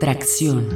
[0.00, 0.66] Tracción.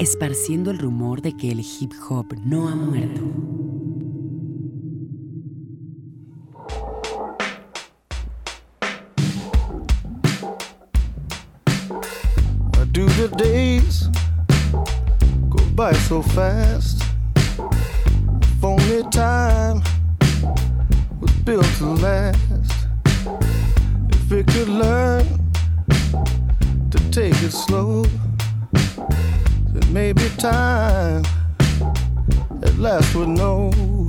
[0.00, 3.20] Esparciendo el rumor de que el hip hop no ha muerto.
[12.72, 14.08] Why do the days
[15.48, 17.04] go by so fast?
[18.42, 19.80] If only time
[21.20, 22.88] was built to last.
[24.10, 25.43] If it could learn
[27.14, 28.04] take it slow,
[29.76, 31.22] It may be time
[32.60, 34.03] at last would know.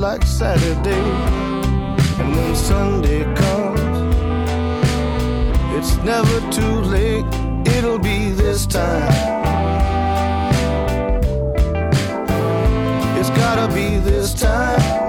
[0.00, 1.04] Like Saturday.
[2.20, 3.80] And when Sunday comes,
[5.76, 7.26] it's never too late.
[7.76, 9.12] It'll be this time.
[13.18, 14.99] It's gotta be this time.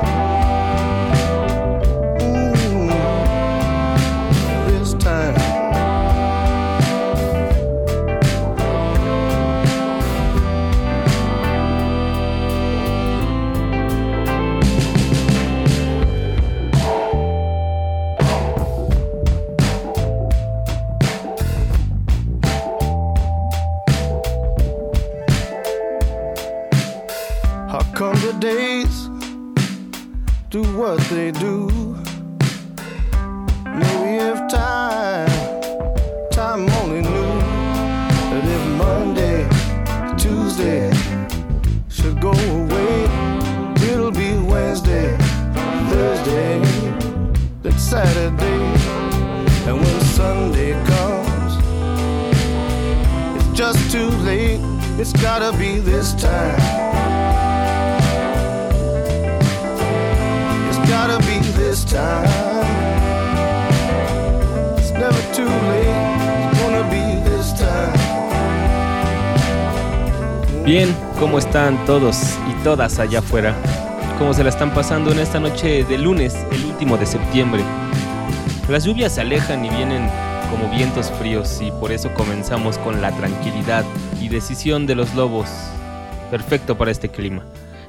[71.52, 73.54] Están todos y todas allá afuera?
[74.18, 77.62] ¿Cómo se la están pasando en esta noche de lunes, el último de septiembre?
[78.70, 80.10] Las lluvias se alejan y vienen
[80.50, 83.84] como vientos fríos y por eso comenzamos con la tranquilidad
[84.22, 85.50] y decisión de los lobos.
[86.30, 87.46] Perfecto para este clima.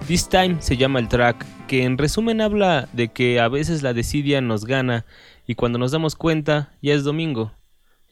[0.09, 3.93] This Time se llama el track, que en resumen habla de que a veces la
[3.93, 5.07] desidia nos gana
[5.47, 7.53] y cuando nos damos cuenta ya es domingo.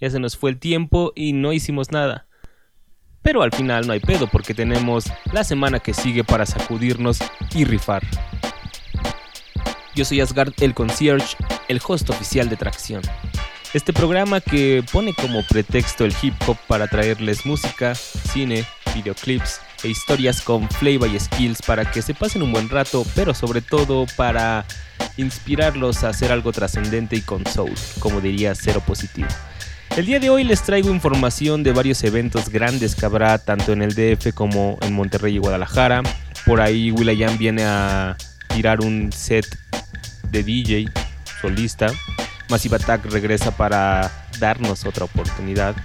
[0.00, 2.28] Ya se nos fue el tiempo y no hicimos nada.
[3.23, 7.19] Pero al final no hay pedo porque tenemos la semana que sigue para sacudirnos
[7.55, 8.03] y rifar.
[9.95, 11.37] Yo soy Asgard el Concierge,
[11.69, 13.03] el host oficial de Tracción.
[13.75, 18.65] Este programa que pone como pretexto el hip hop para traerles música, cine,
[18.95, 23.35] videoclips e historias con flavor y skills para que se pasen un buen rato, pero
[23.35, 24.65] sobre todo para
[25.17, 29.29] inspirarlos a hacer algo trascendente y con soul, como diría Cero Positivo.
[30.00, 33.83] El día de hoy les traigo información de varios eventos grandes que habrá tanto en
[33.83, 36.03] el DF como en Monterrey y Guadalajara.
[36.47, 38.16] Por ahí Will.i.am viene a
[38.48, 39.45] tirar un set
[40.30, 40.86] de DJ
[41.42, 41.89] solista.
[42.48, 45.77] Massive Attack regresa para darnos otra oportunidad.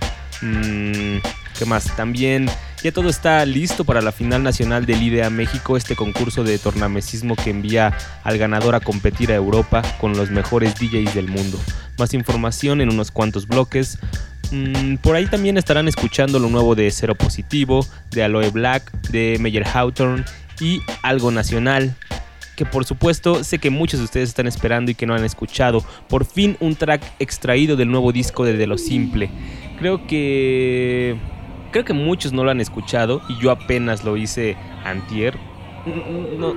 [0.41, 1.17] Mm,
[1.57, 1.95] ¿Qué más?
[1.95, 2.49] También
[2.83, 7.35] ya todo está listo para la final nacional del IDEA México, este concurso de tornamesismo
[7.35, 11.59] que envía al ganador a competir a Europa con los mejores DJs del mundo.
[11.97, 13.97] Más información en unos cuantos bloques.
[14.51, 19.37] Mm, por ahí también estarán escuchando lo nuevo de Cero Positivo, de Aloe Black, de
[19.39, 20.25] Meyer Hawthorne
[20.59, 21.95] y algo nacional
[22.55, 25.83] que por supuesto sé que muchos de ustedes están esperando y que no han escuchado.
[26.07, 29.29] Por fin un track extraído del nuevo disco de De Lo Simple.
[29.77, 31.17] Creo que
[31.75, 34.55] creo que muchos no lo han escuchado y yo apenas lo hice
[34.85, 35.37] antier.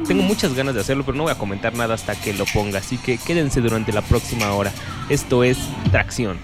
[0.06, 2.78] Tengo muchas ganas de hacerlo, pero no voy a comentar nada hasta que lo ponga,
[2.78, 4.70] así que quédense durante la próxima hora.
[5.08, 5.58] Esto es
[5.90, 6.38] Tracción.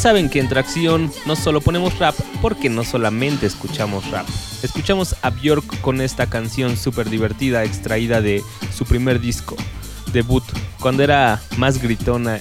[0.00, 4.26] Saben que en Tracción no solo ponemos rap porque no solamente escuchamos rap.
[4.62, 8.42] Escuchamos a Björk con esta canción súper divertida extraída de
[8.72, 9.56] su primer disco,
[10.10, 10.42] debut,
[10.80, 12.40] cuando era más gritona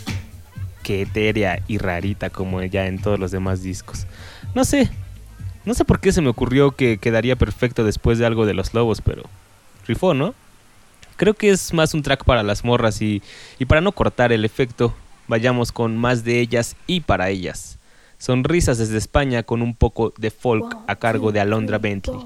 [0.84, 4.08] que etérea y rarita como ella en todos los demás discos.
[4.56, 4.90] No sé,
[5.66, 8.74] no sé por qué se me ocurrió que quedaría perfecto después de algo de los
[8.74, 9.24] lobos, pero
[9.86, 10.34] rifó, ¿no?
[11.18, 13.22] Creo que es más un track para las morras y,
[13.60, 14.94] y para no cortar el efecto,
[15.30, 17.78] Vayamos con más de ellas y para ellas.
[18.18, 22.20] Sonrisas desde España con un poco de folk a cargo de Alondra Bentley.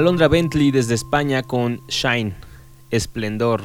[0.00, 2.32] Alondra Bentley desde España con Shine,
[2.90, 3.60] Esplendor.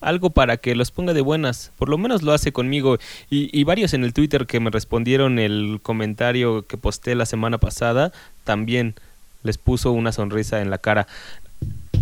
[0.00, 2.98] Algo para que los ponga de buenas, por lo menos lo hace conmigo
[3.30, 7.58] y, y varios en el Twitter que me respondieron el comentario que posté la semana
[7.58, 8.10] pasada,
[8.42, 8.96] también
[9.44, 11.06] les puso una sonrisa en la cara.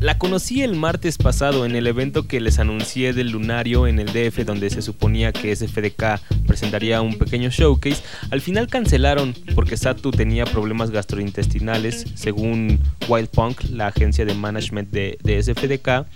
[0.00, 4.06] La conocí el martes pasado en el evento que les anuncié del lunario en el
[4.06, 8.02] DF donde se suponía que SFDK presentaría un pequeño showcase.
[8.30, 14.90] Al final cancelaron porque Satu tenía problemas gastrointestinales según Wild Punk, la agencia de management
[14.90, 16.06] de, de SFDK.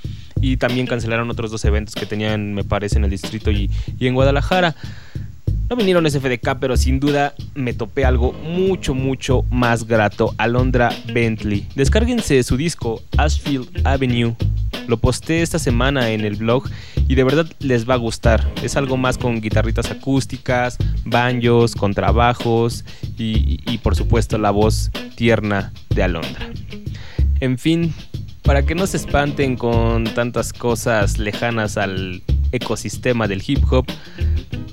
[0.43, 4.07] Y también cancelaron otros dos eventos que tenían, me parece, en el distrito y, y
[4.07, 4.75] en Guadalajara.
[5.71, 10.35] No vinieron SFDK, pero sin duda me topé algo mucho, mucho más grato.
[10.37, 11.65] Alondra Bentley.
[11.77, 14.35] Descárguense su disco, Ashfield Avenue.
[14.89, 16.69] Lo posté esta semana en el blog
[17.07, 18.53] y de verdad les va a gustar.
[18.65, 22.85] Es algo más con guitarritas acústicas, banjos, contrabajos
[23.17, 26.51] y, y por supuesto la voz tierna de Alondra.
[27.39, 27.95] En fin,
[28.43, 33.87] para que no se espanten con tantas cosas lejanas al ecosistema del hip hop,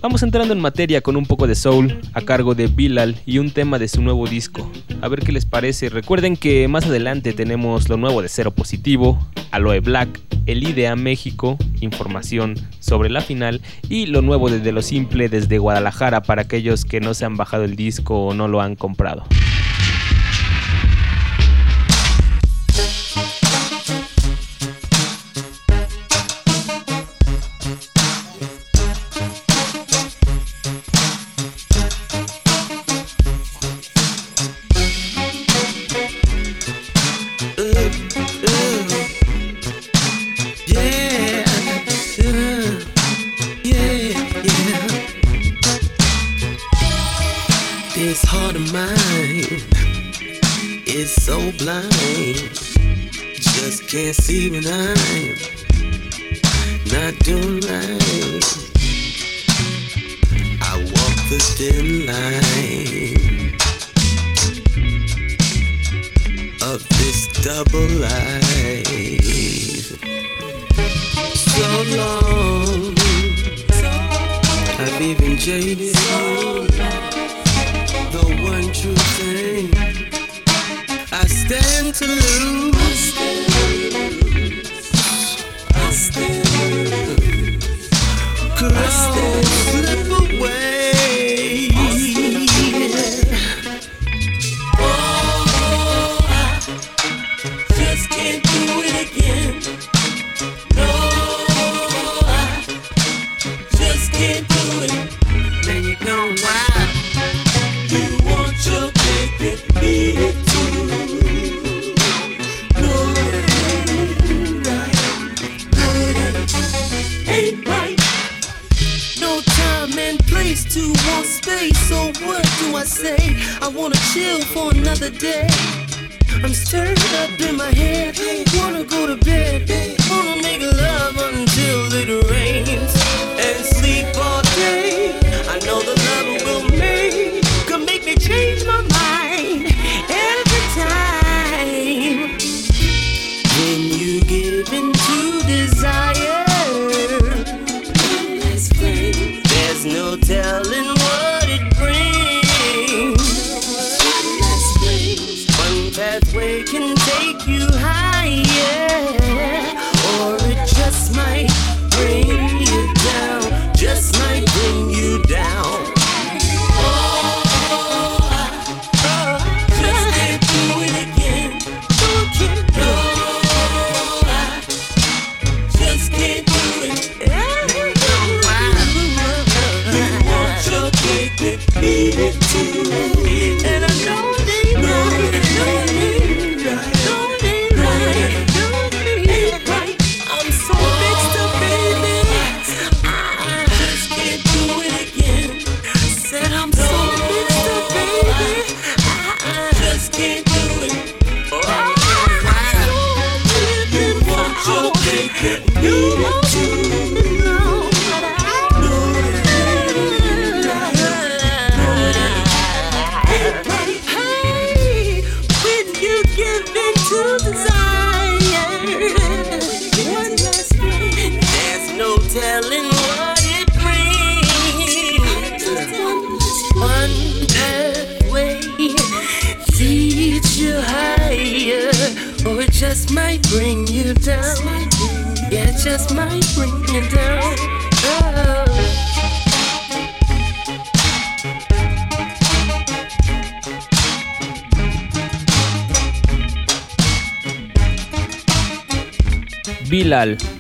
[0.02, 3.52] vamos entrando en materia con un poco de soul a cargo de Bilal y un
[3.52, 4.72] tema de su nuevo disco.
[5.02, 5.90] A ver qué les parece.
[5.90, 9.20] Recuerden que más adelante tenemos lo nuevo de Cero Positivo,
[9.52, 15.30] Aloe Black, el IDEA México, información sobre la final y lo nuevo desde lo simple
[15.30, 18.76] desde Guadalajara para aquellos que no se han bajado el disco o no lo han
[18.76, 19.26] comprado.
[54.28, 55.17] Just can't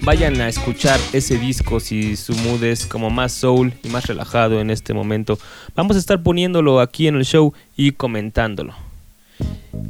[0.07, 4.61] vayan a escuchar ese disco si su mood es como más soul y más relajado
[4.61, 5.37] en este momento.
[5.75, 8.73] Vamos a estar poniéndolo aquí en el show y comentándolo.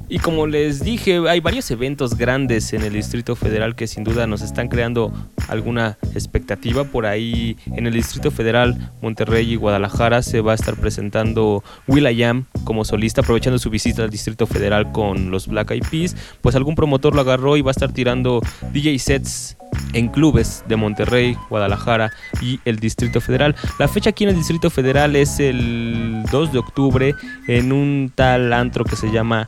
[0.09, 4.25] Y como les dije, hay varios eventos grandes en el Distrito Federal que sin duda
[4.25, 5.13] nos están creando
[5.49, 6.85] alguna expectativa.
[6.85, 12.45] Por ahí en el Distrito Federal, Monterrey y Guadalajara se va a estar presentando Will.i.am
[12.63, 16.15] como solista, aprovechando su visita al Distrito Federal con los Black Eyed Peas.
[16.41, 18.41] Pues algún promotor lo agarró y va a estar tirando
[18.73, 19.56] DJ sets
[19.93, 23.55] en clubes de Monterrey, Guadalajara y el Distrito Federal.
[23.79, 27.15] La fecha aquí en el Distrito Federal es el 2 de octubre
[27.47, 29.47] en un tal antro que se llama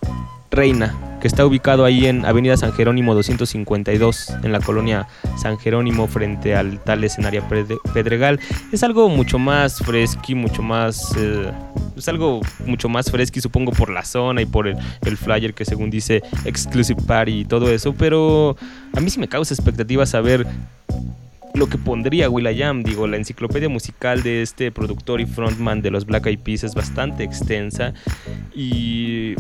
[0.52, 6.08] Reina, que está ubicado ahí en Avenida San Jerónimo 252, en la colonia San Jerónimo,
[6.08, 7.44] frente al tal escenario
[7.94, 8.40] Pedregal.
[8.72, 11.14] Es algo mucho más fresco, mucho más.
[11.18, 11.52] Eh,
[11.96, 15.66] es algo mucho más fresco, supongo, por la zona y por el, el, flyer que,
[15.66, 17.94] según dice, Exclusive Party y todo eso.
[17.94, 18.56] Pero
[18.96, 20.48] a mí sí me causa expectativa saber
[21.54, 26.06] lo que pondría Will.i.am, digo, la enciclopedia musical de este productor y frontman de los
[26.06, 27.94] Black Eyed Peas es bastante extensa
[28.56, 29.36] y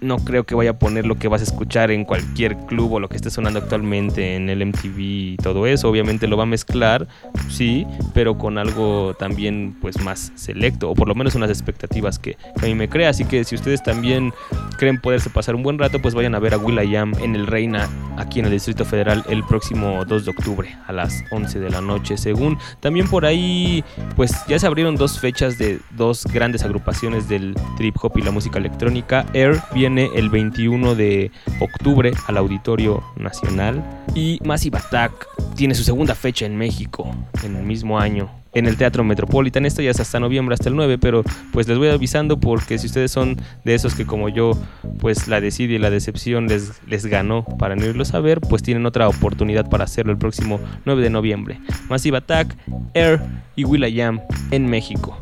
[0.00, 3.00] no creo que vaya a poner lo que vas a escuchar en cualquier club o
[3.00, 5.88] lo que esté sonando actualmente en el MTV y todo eso.
[5.88, 7.06] Obviamente lo va a mezclar,
[7.48, 12.36] sí, pero con algo también pues más selecto o por lo menos unas expectativas que,
[12.60, 13.10] a mí me crea.
[13.10, 14.32] Así que si ustedes también
[14.78, 17.88] creen poderse pasar un buen rato, pues vayan a ver a Will.i.am en el Reina
[18.16, 21.80] aquí en el Distrito Federal el próximo 2 de octubre a las 11 de la
[21.80, 22.16] noche.
[22.16, 23.84] Según también por ahí
[24.16, 28.30] pues ya se abrieron dos fechas de dos grandes agrupaciones del trip hop y la
[28.30, 29.26] música electrónica.
[29.32, 29.60] Air
[29.98, 31.30] el 21 de
[31.60, 33.84] octubre al Auditorio Nacional.
[34.14, 38.76] Y Massive Attack tiene su segunda fecha en México en el mismo año en el
[38.76, 39.66] Teatro Metropolitan.
[39.66, 42.86] Esto ya es hasta noviembre, hasta el 9, pero pues les voy avisando porque si
[42.86, 44.52] ustedes son de esos que como yo,
[45.00, 48.62] pues la desidia y la decepción les, les ganó para no irlo a ver, pues
[48.62, 51.60] tienen otra oportunidad para hacerlo el próximo 9 de noviembre.
[51.88, 52.56] Massive Attack,
[52.92, 53.20] Air
[53.56, 55.18] y Will.i.am en México.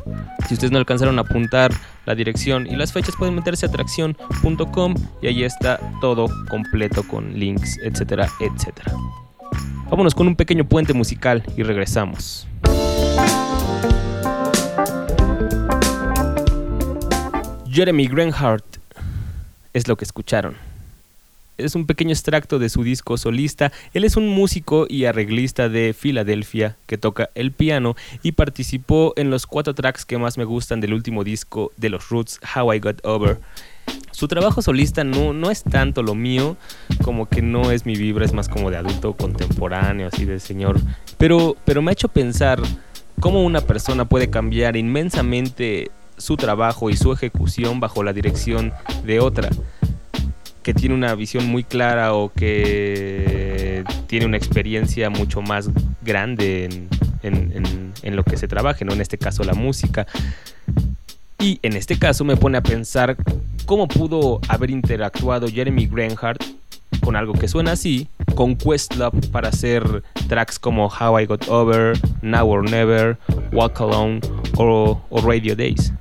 [0.47, 1.71] Si ustedes no alcanzaron a apuntar
[2.05, 7.39] la dirección y las fechas, pueden meterse a atracción.com y ahí está todo completo con
[7.39, 8.91] links, etcétera, etcétera.
[9.89, 12.47] Vámonos con un pequeño puente musical y regresamos.
[17.73, 18.63] Jeremy Greenhart
[19.73, 20.55] es lo que escucharon.
[21.57, 23.71] Es un pequeño extracto de su disco solista.
[23.95, 29.31] Él es un músico y arreglista de Filadelfia que toca el piano y participó en
[29.31, 32.79] los cuatro tracks que más me gustan del último disco de los Roots, How I
[32.79, 33.39] Got Over.
[34.11, 36.57] Su trabajo solista no, no es tanto lo mío,
[37.03, 40.79] como que no es mi vibra, es más como de adulto contemporáneo, así de señor.
[41.17, 42.61] Pero, pero me ha hecho pensar
[43.19, 45.89] cómo una persona puede cambiar inmensamente
[46.23, 48.71] su trabajo y su ejecución bajo la dirección
[49.03, 49.49] de otra
[50.63, 55.69] que tiene una visión muy clara o que tiene una experiencia mucho más
[56.01, 56.87] grande
[57.23, 58.93] en, lo que se trabaje, ¿no?
[58.93, 60.07] en este caso la música.
[61.39, 63.17] Y en este caso me pone a pensar
[63.65, 66.41] cómo pudo haber interactuado Jeremy Greenhart
[67.03, 71.99] con algo que suena así, con Questlove para hacer tracks como How I Got Over,
[72.21, 73.17] Now or Never,
[73.51, 74.21] Walk Alone
[74.55, 75.91] o Radio Days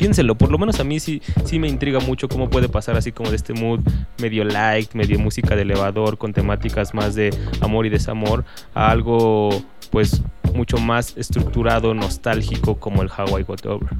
[0.00, 3.12] piénsenlo, por lo menos a mí sí, sí me intriga mucho cómo puede pasar así
[3.12, 3.80] como de este mood
[4.18, 7.28] medio light, medio música de elevador, con temáticas más de
[7.60, 9.50] amor y desamor, a algo
[9.90, 10.22] pues
[10.54, 13.90] mucho más estructurado, nostálgico como el How I Got Over.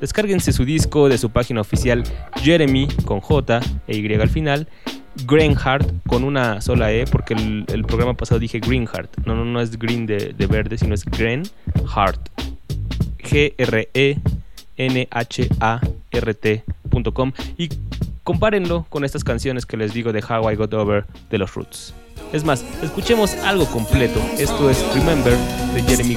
[0.00, 2.04] Descárguense su disco de su página oficial
[2.36, 4.68] Jeremy con J e Y al final,
[5.26, 9.10] Greenheart con una sola E, porque el, programa pasado dije Greenheart.
[9.26, 12.20] No, no, no es green de, de verde, sino es Greenheart.
[13.18, 14.20] G-R-E
[14.78, 15.82] nhart.com
[17.56, 17.68] y
[18.22, 21.94] compárenlo con estas canciones que les digo de How I Got Over de los Roots.
[22.32, 24.20] Es más, escuchemos algo completo.
[24.38, 25.36] Esto es Remember
[25.74, 26.16] de Jeremy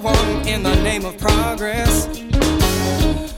[0.00, 0.26] Grenhart.
[0.82, 2.06] name of progress.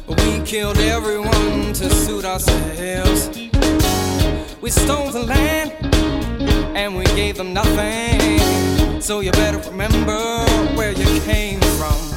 [0.07, 3.29] We killed everyone to suit ourselves.
[4.61, 5.73] We stole the land
[6.77, 9.01] and we gave them nothing.
[9.01, 10.45] So you better remember
[10.77, 12.08] where you came from.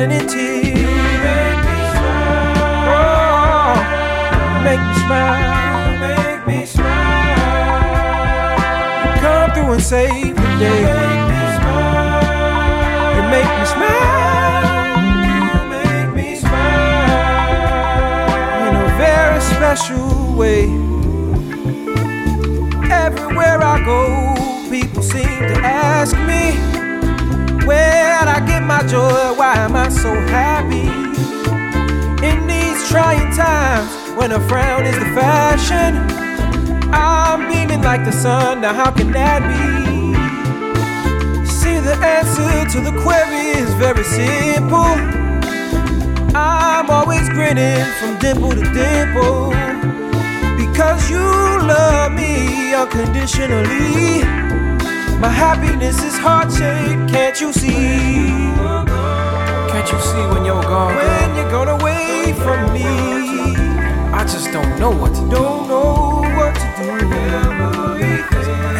[0.00, 1.94] From drowning in tears.
[2.88, 3.74] Oh,
[4.64, 7.36] make me smile, make me smile.
[9.04, 10.80] You come through and save the day.
[13.16, 14.64] You make me smile,
[15.56, 17.08] you make me smile
[18.68, 20.64] in a very special way.
[22.90, 24.34] Everywhere I go,
[24.70, 26.56] people seem to ask me,
[27.66, 27.99] get
[28.86, 29.34] joy?
[29.36, 30.88] Why am I so happy?
[32.26, 35.96] In these trying times, when a frown is the fashion,
[36.92, 38.60] I'm beaming like the sun.
[38.60, 39.90] Now, how can that be?
[41.46, 44.96] See, the answer to the query is very simple.
[46.34, 49.50] I'm always grinning from dimple to dimple.
[50.56, 54.22] Because you love me unconditionally.
[55.20, 58.59] My happiness is heart shaped, can't you see?
[59.90, 60.94] You see when you're gone?
[60.94, 62.86] When you're gone away from me.
[64.12, 65.30] I just don't know what to do.
[65.30, 66.90] Don't know what to do.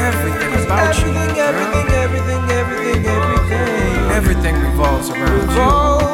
[0.08, 1.08] Everything about you.
[1.08, 4.10] Everything, everything, everything, everything.
[4.12, 6.09] Everything revolves around you.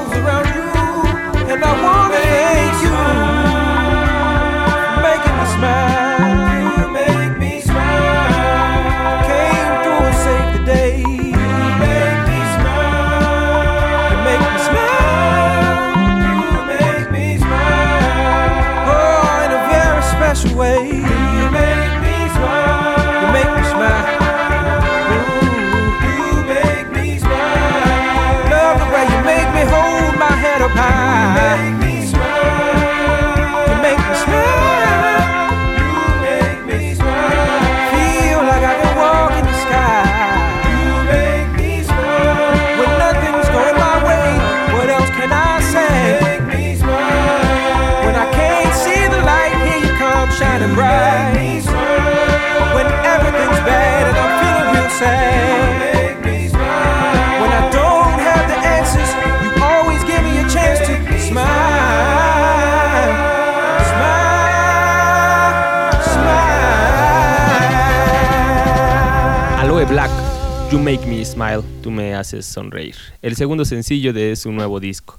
[71.37, 72.95] Smile, tú me haces sonreír.
[73.21, 75.19] El segundo sencillo de su nuevo disco.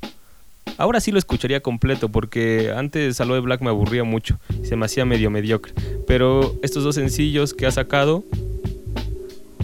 [0.79, 5.05] Ahora sí lo escucharía completo porque antes Aloe Black me aburría mucho, se me hacía
[5.05, 5.73] medio mediocre.
[6.07, 8.23] Pero estos dos sencillos que ha sacado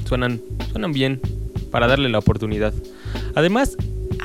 [0.05, 1.19] suenan, suenan bien
[1.71, 2.71] para darle la oportunidad.
[3.33, 3.75] Además,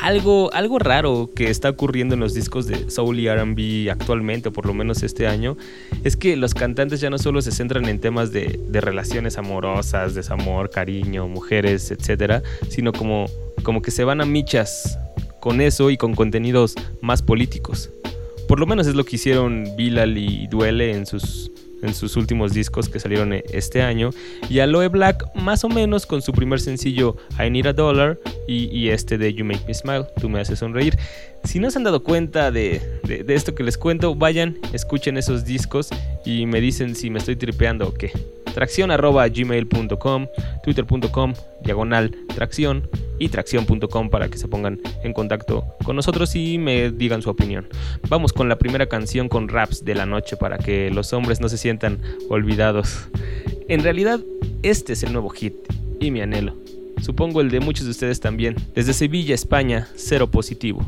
[0.00, 4.52] algo, algo raro que está ocurriendo en los discos de Soul y RB actualmente, o
[4.52, 5.56] por lo menos este año,
[6.04, 10.14] es que los cantantes ya no solo se centran en temas de, de relaciones amorosas,
[10.14, 13.26] desamor, cariño, mujeres, etcétera, sino como,
[13.62, 14.98] como que se van a michas
[15.40, 17.90] con eso y con contenidos más políticos.
[18.48, 21.50] Por lo menos es lo que hicieron Bilal y Duele en sus
[21.82, 24.10] en sus últimos discos que salieron e-, este año.
[24.48, 28.88] Y Aloe Black más o menos con su primer sencillo I Need a Dollar y,
[28.88, 30.96] este de You Make Me Smile, tú me haces sonreír.
[31.44, 35.88] Si no se han dado cuenta de, esto que les cuento, vayan, escuchen esos discos
[36.24, 38.12] y me dicen si me estoy tripeando o qué.
[38.52, 40.26] Tracción arroba gmail.com,
[40.62, 46.90] twitter.com, diagonal tracción y tracción.com para que se pongan en contacto con nosotros y me
[46.90, 47.68] digan su opinión.
[48.08, 51.48] Vamos con la primera canción con raps de la noche para que los hombres no
[51.48, 53.08] se sientan olvidados.
[53.68, 54.20] En realidad,
[54.62, 55.54] este es el nuevo hit
[56.00, 56.54] y mi anhelo.
[57.00, 58.56] Supongo el de muchos de ustedes también.
[58.74, 60.84] Desde Sevilla, España, cero positivo.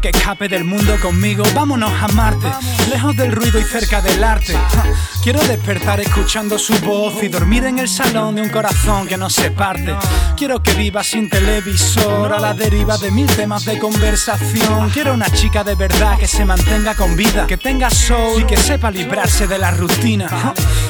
[0.00, 2.46] Que escape del mundo conmigo, vámonos a Marte,
[2.90, 4.54] lejos del ruido y cerca del arte.
[5.24, 9.30] Quiero despertar escuchando su voz y dormir en el salón de un corazón que no
[9.30, 9.96] se parte.
[10.36, 14.90] Quiero que viva sin televisor, a la deriva de mil temas de conversación.
[14.90, 18.58] Quiero una chica de verdad que se mantenga con vida, que tenga soul y que
[18.58, 20.28] sepa librarse de la rutina.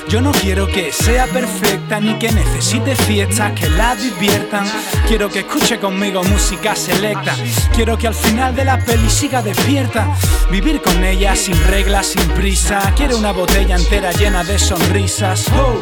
[0.08, 4.66] Yo no quiero que sea perfecta ni que necesite fiestas que la diviertan.
[5.06, 7.36] Quiero que escuche conmigo música selecta.
[7.72, 10.08] Quiero que al final de la peli siga despierta.
[10.50, 12.92] Vivir con ella sin reglas, sin prisa.
[12.96, 15.46] Quiero una botella entera llena de sonrisas.
[15.52, 15.76] Oh,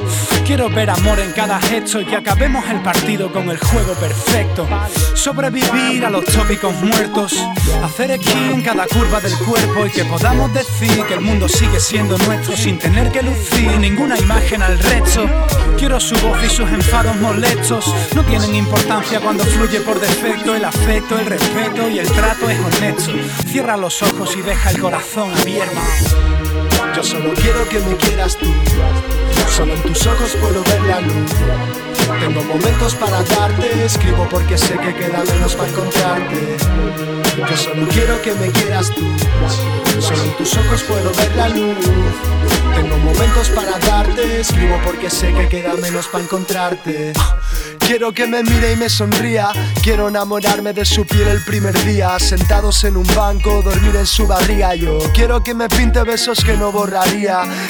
[0.44, 4.66] quiero ver amor en cada gesto y que acabemos el partido con el juego perfecto.
[5.14, 7.40] Sobrevivir a los tópicos muertos.
[7.84, 11.78] Hacer esquí en cada curva del cuerpo y que podamos decir que el mundo sigue
[11.78, 15.24] siendo nuestro sin tener que lucir ninguna imagen al resto.
[15.78, 17.94] Quiero su voz y sus enfados molestos.
[18.16, 22.58] No tienen importancia cuando fluye por defecto el afecto, el respeto y el trato es
[22.58, 23.12] honesto.
[23.46, 25.80] Cierra los ojos y deja el corazón abierto.
[27.02, 28.46] Solo quiero que me quieras tú.
[29.50, 31.30] Solo en tus ojos puedo ver la luz.
[32.20, 36.56] Tengo momentos para darte, escribo porque sé que queda menos para encontrarte.
[37.36, 39.02] Yo solo quiero que me quieras tú.
[40.00, 41.76] Solo en tus ojos puedo ver la luz.
[42.74, 47.12] Tengo momentos para darte, escribo porque sé que queda menos para encontrarte.
[47.78, 49.50] Quiero que me mire y me sonría.
[49.82, 52.18] Quiero enamorarme de su piel el primer día.
[52.18, 54.74] Sentados en un banco, dormir en su barriga.
[54.74, 56.72] Yo quiero que me pinte besos que no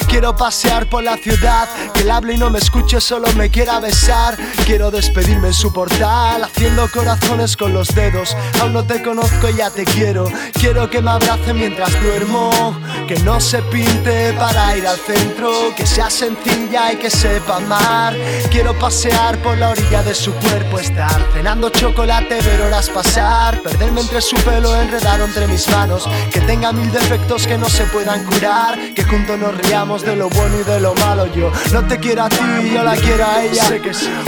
[0.08, 3.78] Quiero pasear por la ciudad, que él hable y no me escuche, solo me quiera
[3.78, 4.36] besar.
[4.66, 8.36] Quiero despedirme en su portal, haciendo corazones con los dedos.
[8.60, 10.24] Aún no te conozco y ya te quiero.
[10.54, 12.76] Quiero que me abrace mientras duermo.
[13.06, 15.72] Que no se pinte para ir al centro.
[15.76, 18.16] Que sea sencilla y que sepa amar.
[18.50, 23.62] Quiero pasear por la orilla de su cuerpo, estar cenando chocolate, ver horas pasar.
[23.62, 26.08] Perderme entre su pelo enredado entre mis manos.
[26.32, 28.78] Que tenga mil defectos que no se puedan curar.
[29.04, 31.26] Juntos nos riamos de lo bueno y de lo malo.
[31.26, 32.36] Yo no te quiero a ti,
[32.72, 33.64] yo la quiero a ella.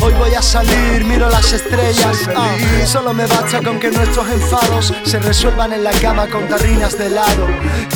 [0.01, 2.29] Hoy voy a salir, miro las estrellas.
[2.37, 2.57] ah,
[2.87, 7.11] solo me basta con que nuestros enfados se resuelvan en la cama con tarrinas de
[7.11, 7.47] lado.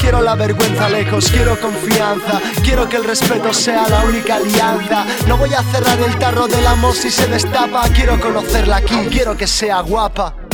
[0.00, 2.40] Quiero la vergüenza lejos, quiero confianza.
[2.62, 5.04] Quiero que el respeto sea la única alianza.
[5.26, 7.88] No voy a cerrar el tarro del amor si se destapa.
[7.94, 10.47] Quiero conocerla aquí, quiero que sea guapa.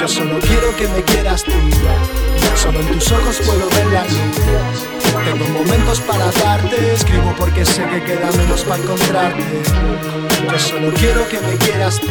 [0.00, 1.52] Yo solo quiero que me quieras tú.
[2.54, 4.86] Solo en tus ojos puedo ver la luz.
[5.24, 9.42] Tengo momentos para darte, escribo porque sé que queda menos para encontrarte.
[10.50, 12.08] Yo solo quiero que me quieras tú.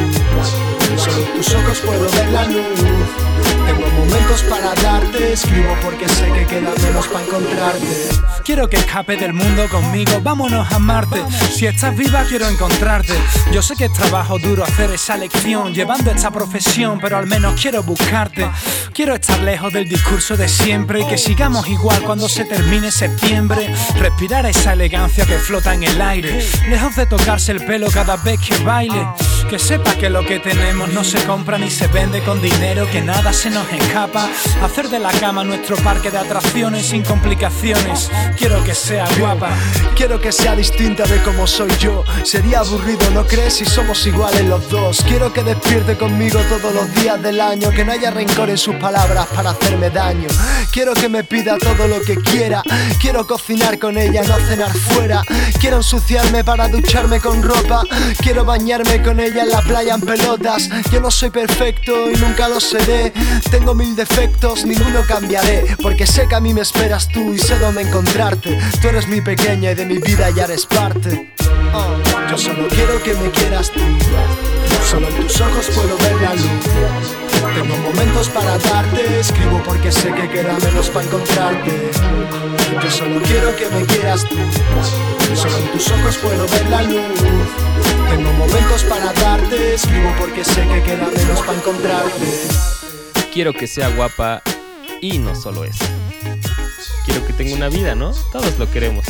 [0.98, 3.57] Solo en tus ojos puedo ver la luz.
[3.68, 7.86] Tengo momentos para darte, escribo porque sé que queda menos para encontrarte.
[8.46, 11.22] Quiero que escape del mundo conmigo, vámonos a Marte.
[11.52, 13.14] Si estás viva, quiero encontrarte.
[13.52, 17.60] Yo sé que es trabajo duro hacer esa lección, llevando esta profesión, pero al menos
[17.60, 18.50] quiero buscarte.
[18.94, 23.74] Quiero estar lejos del discurso de siempre y que sigamos igual cuando se termine septiembre.
[24.00, 28.40] Respirar esa elegancia que flota en el aire, lejos de tocarse el pelo cada vez
[28.40, 29.08] que baile.
[29.50, 33.02] Que sepa que lo que tenemos no se compra ni se vende con dinero, que
[33.02, 34.30] nada se nos escapa.
[34.62, 38.10] Hacer de la cama nuestro parque de atracciones sin complicaciones.
[38.38, 39.50] Quiero que sea guapa.
[39.96, 42.04] Quiero que sea distinta de como soy yo.
[42.24, 43.56] Sería aburrido, ¿no crees?
[43.56, 45.04] Si somos iguales los dos.
[45.08, 47.72] Quiero que despierte conmigo todos los días del año.
[47.72, 50.28] Que no haya rencor en sus palabras para hacerme daño.
[50.72, 52.62] Quiero que me pida todo lo que quiera.
[53.00, 55.24] Quiero cocinar con ella, no cenar fuera.
[55.60, 57.84] Quiero ensuciarme para ducharme con ropa.
[58.22, 60.70] Quiero bañarme con ella en la playa en pelotas.
[60.92, 63.14] Yo no soy perfecto y nunca lo seré.
[63.50, 65.76] Tengo mil defectos, ninguno cambiaré.
[65.82, 68.58] Porque sé que a mí me esperas tú y sé dónde encontrarte.
[68.82, 71.34] Tú eres mi pequeña y de mi vida ya eres parte.
[71.74, 71.96] Oh,
[72.30, 73.80] yo solo quiero que me quieras tú.
[74.90, 77.18] Solo en tus ojos puedo ver la luz.
[77.56, 81.92] Tengo momentos para darte, escribo porque sé que queda menos para encontrarte.
[82.84, 84.36] Yo solo quiero que me quieras tú.
[85.36, 87.20] Solo en tus ojos puedo ver la luz.
[88.10, 92.77] Tengo momentos para darte, escribo porque sé que queda menos para encontrarte.
[93.34, 94.42] Quiero que sea guapa
[95.02, 95.86] y no solo eso.
[97.06, 98.12] Quiero que tenga una vida, ¿no?
[98.32, 99.06] Todos lo queremos.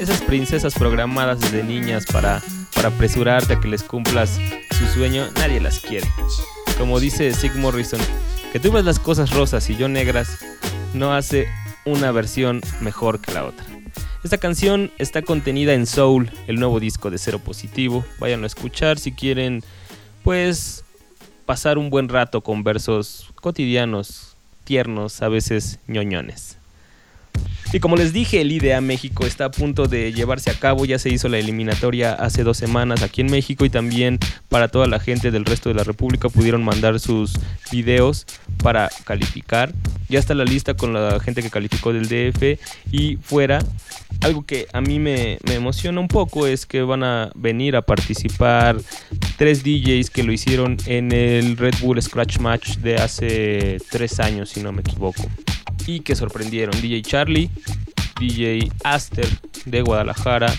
[0.00, 2.42] Esas princesas programadas desde niñas para,
[2.74, 4.38] para apresurarte a que les cumplas
[4.78, 6.08] su sueño, nadie las quiere.
[6.78, 8.00] Como dice Sig Morrison,
[8.52, 10.38] que tú ves las cosas rosas y yo negras,
[10.92, 11.48] no hace
[11.84, 13.64] una versión mejor que la otra.
[14.24, 18.04] Esta canción está contenida en Soul, el nuevo disco de Cero Positivo.
[18.18, 19.62] Vayan a escuchar si quieren,
[20.22, 20.83] pues,
[21.46, 26.58] pasar un buen rato con versos cotidianos, tiernos, a veces ñoñones.
[27.74, 30.84] Y como les dije, el IDEA México está a punto de llevarse a cabo.
[30.84, 34.86] Ya se hizo la eliminatoria hace dos semanas aquí en México y también para toda
[34.86, 37.32] la gente del resto de la República pudieron mandar sus
[37.72, 38.26] videos
[38.62, 39.72] para calificar.
[40.08, 42.60] Ya está la lista con la gente que calificó del DF
[42.92, 43.58] y fuera.
[44.20, 48.76] Algo que a mí me, emociona un poco es que van a venir a participar
[49.36, 54.50] tres DJs que lo hicieron en el Red Bull Scratch Match de hace tres años,
[54.50, 55.24] si no me equivoco
[55.86, 56.80] y que sorprendieron.
[56.80, 57.50] DJ Charlie,
[58.18, 59.28] DJ Aster
[59.64, 60.52] de Guadalajara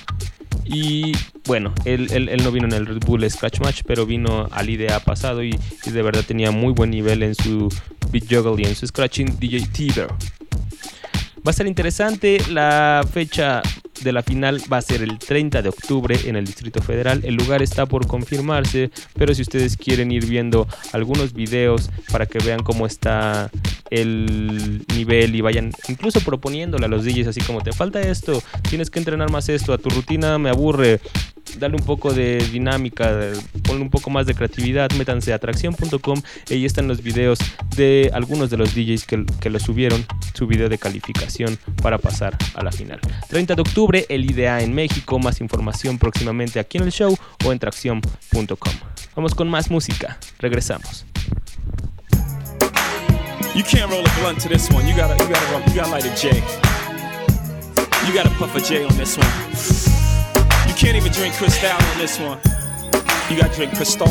[0.65, 1.13] y
[1.45, 4.69] bueno, él, él, él, no vino en el Red Bull Scratch Match, pero vino al
[4.69, 7.69] IDEA pasado y, de verdad tenía muy buen nivel en su
[8.11, 10.07] beat juggle y en su scratching DJ Tiber.
[11.45, 13.61] Va a ser interesante la fecha
[14.03, 17.21] de la final va a ser el 30 de octubre en el Distrito Federal.
[17.23, 22.39] El lugar está por confirmarse, pero si ustedes quieren ir viendo algunos videos para que
[22.39, 23.51] vean cómo está
[23.91, 28.89] el nivel y vayan incluso proponiéndole a los DJs así como te falta esto, tienes
[28.89, 30.99] que entrenar más esto, a tu rutina me aburre,
[31.57, 33.31] dale un poco de dinámica,
[33.63, 37.39] ponle un poco más de creatividad, métanse a atracción.com ahí están los videos
[37.75, 42.37] de algunos de los DJs que, que lo subieron, su video de calificación para pasar
[42.55, 42.99] a la final.
[43.29, 47.15] 30 de octubre, el IDEA en México, más información próximamente aquí en el show
[47.45, 48.73] o en tracción.com.
[49.15, 51.05] Vamos con más música, regresamos.
[53.55, 54.85] You can't roll a blunt to this one.
[54.85, 56.35] You gotta, you you gotta light a J.
[58.05, 60.05] You gotta puff a J on this one.
[60.76, 62.38] You can't even drink Cristal on this one.
[63.30, 64.07] You gotta drink Cristal.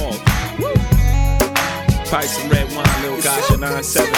[2.08, 4.10] Probably some red wine, little gosh, a 9-7.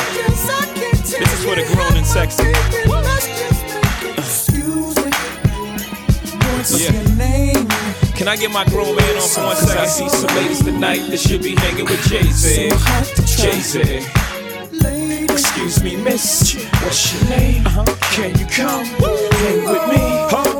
[1.02, 2.44] This is for the grown and sexy.
[6.78, 6.92] Yeah.
[8.14, 9.78] Can I get my grown man on for one second?
[9.78, 12.70] I see some ladies tonight that should be hanging with Jay-Z.
[13.42, 14.25] Jay-Z.
[15.56, 16.54] Excuse me, miss.
[16.82, 17.66] What's your name?
[17.66, 17.84] Uh-huh.
[18.12, 20.02] Can you come hang with me?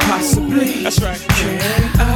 [0.00, 0.84] Possibly.
[0.84, 1.20] That's right.
[1.20, 2.15] Can I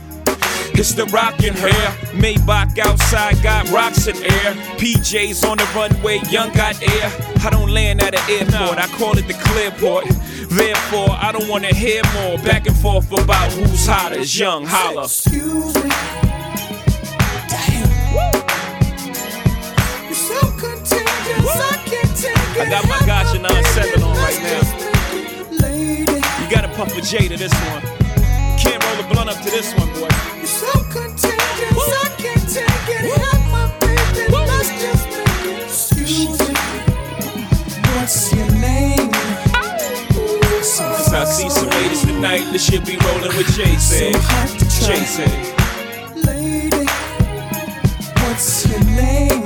[0.81, 1.91] It's the rockin' hair.
[2.11, 4.53] Maybach outside got rocks in air.
[4.81, 7.11] PJs on the runway, young got air.
[7.45, 10.05] I don't land at an airport, I call it the clearport.
[10.49, 14.21] Therefore, I don't wanna hear more back and forth about who's hotter.
[14.21, 15.03] Young holla.
[15.03, 15.91] Excuse me.
[17.47, 18.33] Damn.
[20.07, 22.59] You're so contagious, I can't take it.
[22.59, 25.67] I got my gotcha 9-7 on right now.
[25.67, 26.11] Lady,
[26.41, 28.00] You gotta puff a J to this one.
[28.61, 30.07] Can't roll a blunt up to this one, boy.
[30.37, 33.03] you're so contagious, I can't take it.
[33.17, 35.63] Help my baby, let's just make it.
[35.63, 36.55] Excuse me.
[37.95, 39.11] What's your name?
[40.61, 44.13] Cause I see some ladies tonight that should be rolling with Jay-Z.
[44.13, 45.25] So.
[46.27, 46.85] Lady,
[48.21, 49.41] what's your name?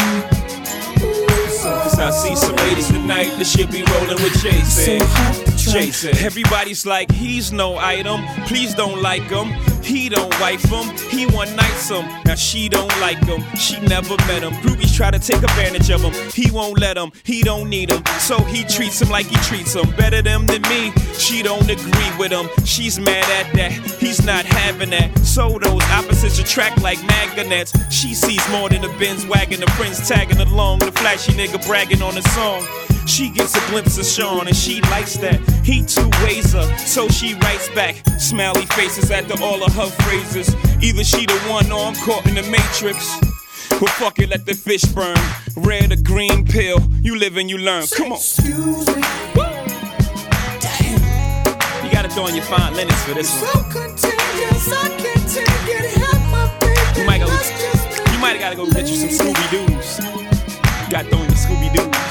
[2.15, 5.54] see some ladies tonight that should be rolling with Jason.
[5.71, 6.15] Jason.
[6.17, 8.21] Everybody's like, he's no item.
[8.45, 9.53] Please don't like him.
[9.83, 10.97] He don't wife him.
[11.09, 12.05] He one nights him.
[12.25, 13.43] Now she don't like him.
[13.55, 14.53] She never met him.
[14.53, 16.13] Groupies try to take advantage of him.
[16.33, 17.11] He won't let him.
[17.23, 18.03] He don't need him.
[18.19, 19.89] So he treats him like he treats him.
[19.95, 20.91] Better them than me.
[21.13, 22.49] She don't agree with him.
[22.65, 23.71] She's mad at that.
[23.99, 25.17] He's not having that.
[25.19, 27.71] So those opposites attract like magnets.
[27.93, 29.59] She sees more than a Benz wagon.
[29.59, 30.79] The friends tagging along.
[30.79, 32.65] The flashy nigga bragging on the song.
[33.05, 35.39] She gets a glimpse of Sean and she likes that.
[35.63, 37.95] He too ways her, so she writes back.
[38.19, 40.55] Smiley faces after all of her phrases.
[40.81, 43.19] Either she the one or I'm caught in the matrix.
[43.79, 45.17] Well, fuck it, let the fish burn.
[45.55, 47.85] Red or green pill, you live and you learn.
[47.95, 48.17] Come on.
[48.17, 49.03] Excuse me.
[51.83, 53.51] You gotta throw on your fine linens for this one.
[53.51, 55.97] So contagious, I can't take it.
[55.99, 56.99] Help my baby.
[56.99, 57.27] You might go.
[58.11, 59.99] You might gotta go get you some Scooby Doo's.
[59.99, 62.04] You gotta throw in your Scooby Doo's.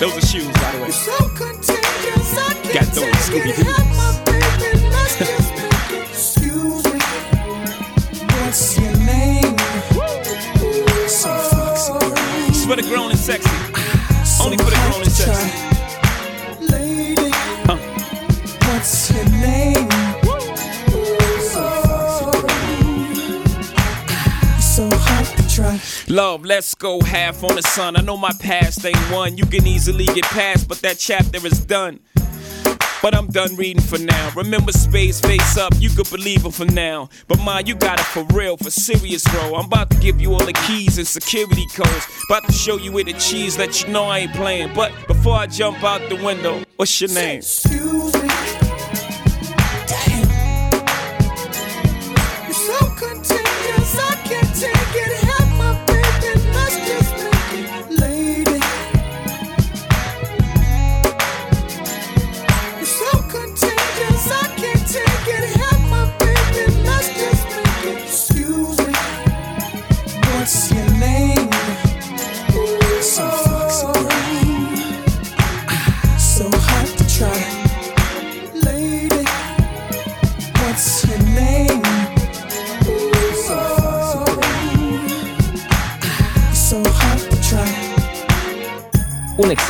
[0.00, 0.90] Those are shoes, by the way.
[0.90, 3.56] So contagious, I Got can't those take Scooby it.
[3.56, 3.66] Doos.
[3.66, 4.88] Help my baby.
[4.90, 6.08] Let's just make it.
[6.08, 7.00] Excuse me.
[8.38, 9.58] What's your name?
[11.08, 12.48] So foxy, girl.
[12.48, 13.50] It's for the grown and sexy.
[14.40, 15.67] Only for the grown and sexy.
[26.10, 27.94] Love, let's go half on the sun.
[27.94, 31.62] I know my past ain't one you can easily get past, but that chapter is
[31.66, 32.00] done.
[33.02, 34.30] But I'm done reading for now.
[34.34, 37.10] Remember space face up, you could believe it for now.
[37.28, 39.54] But ma, you got it for real, for serious, bro.
[39.54, 42.06] I'm about to give you all the keys and security codes.
[42.30, 44.72] About to show you where the cheese, let you know I ain't playing.
[44.74, 47.38] But before I jump out the window, what's your name?
[47.38, 48.57] Excuse me.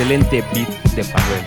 [0.09, 1.45] Excelente beat de Farrell.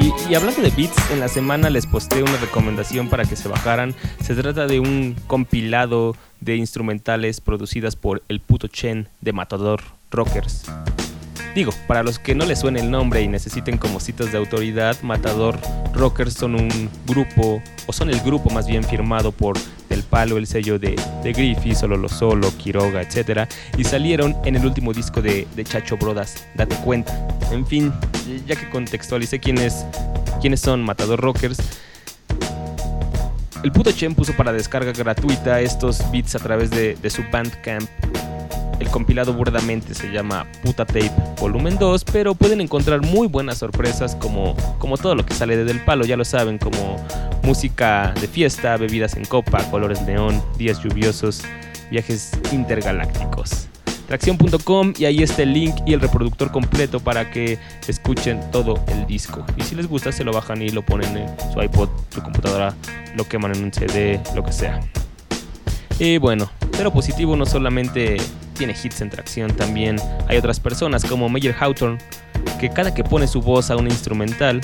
[0.00, 3.48] Y, y hablando de beats, en la semana les posté una recomendación para que se
[3.48, 3.94] bajaran.
[4.20, 10.64] Se trata de un compilado de instrumentales producidas por el puto Chen de Matador Rockers.
[11.54, 14.96] Digo, para los que no les suene el nombre y necesiten como citas de autoridad,
[15.02, 15.58] Matador
[15.92, 20.46] Rockers son un grupo, o son el grupo más bien firmado por Del Palo, el
[20.46, 20.94] sello de,
[21.24, 23.50] de Griffey, Solo Lo Solo, Quiroga, etc.
[23.76, 27.26] Y salieron en el último disco de, de Chacho Brodas, Date Cuenta.
[27.50, 27.92] En fin,
[28.46, 29.84] ya que contextualicé quiénes,
[30.40, 31.58] quiénes son Matador Rockers,
[33.64, 37.90] el puto Chen puso para descarga gratuita estos beats a través de, de su Bandcamp
[38.80, 44.16] el compilado burdamente se llama Puta Tape Volumen 2, pero pueden encontrar muy buenas sorpresas
[44.16, 46.96] como, como todo lo que sale de Del Palo, ya lo saben, como
[47.42, 51.42] música de fiesta, bebidas en copa, colores neón, días lluviosos,
[51.90, 53.68] viajes intergalácticos.
[54.08, 59.06] Tracción.com y ahí está el link y el reproductor completo para que escuchen todo el
[59.06, 59.44] disco.
[59.56, 62.74] Y si les gusta se lo bajan y lo ponen en su iPod, su computadora,
[63.14, 64.80] lo queman en un CD, lo que sea.
[66.00, 68.16] Y bueno, pero positivo no solamente
[68.60, 69.96] tiene hits en tracción, también
[70.28, 71.96] hay otras personas como Meyer Hawthorne,
[72.60, 74.60] que cada que pone su voz a un instrumental,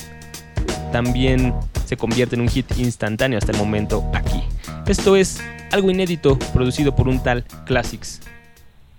[0.93, 1.55] también
[1.87, 4.43] se convierte en un hit instantáneo hasta el momento aquí.
[4.87, 5.41] Esto es
[5.73, 8.21] algo inédito producido por un tal Classics.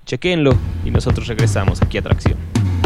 [0.07, 2.76] Chequenlo y nosotros regresamos aquí a Tracción.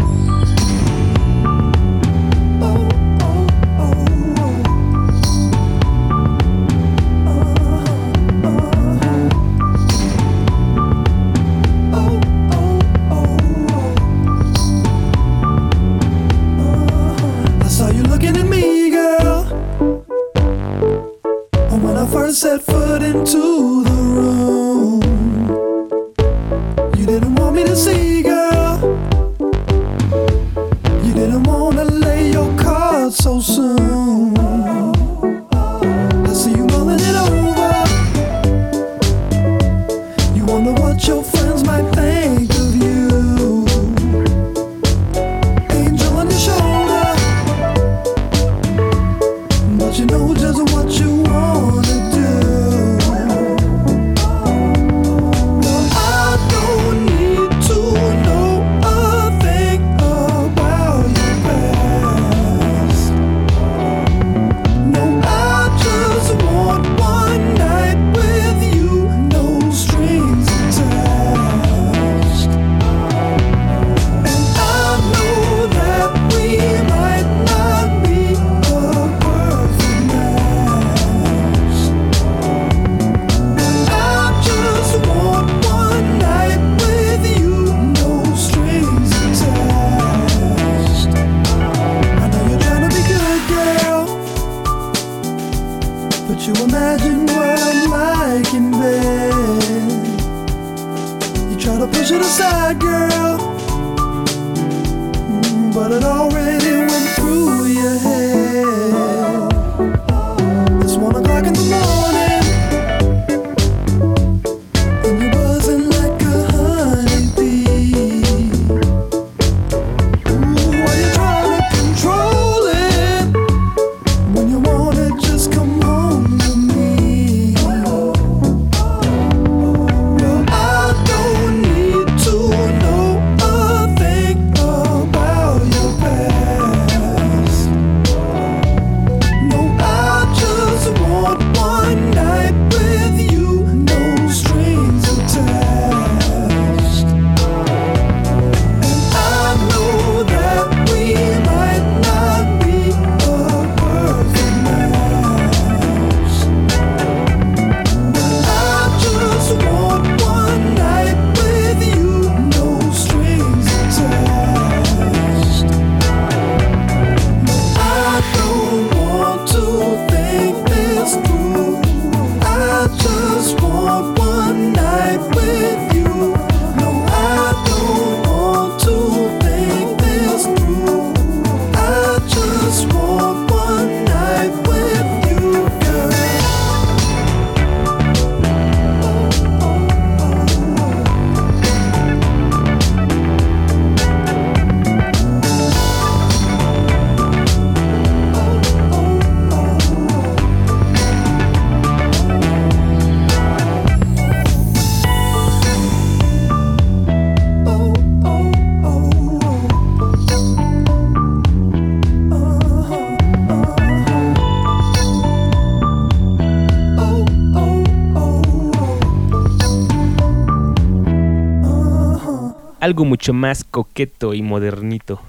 [222.82, 225.22] Algo mucho más coqueto y modernito,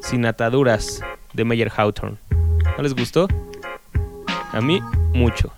[0.00, 1.04] sin ataduras,
[1.34, 2.16] de Meyer Hawthorne.
[2.76, 3.28] ¿No les gustó?
[4.52, 4.82] A mí,
[5.14, 5.52] mucho.